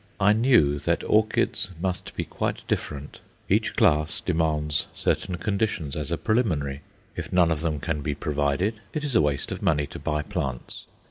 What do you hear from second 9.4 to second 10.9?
of money to buy plants.